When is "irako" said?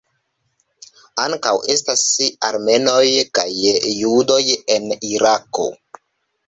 5.15-5.71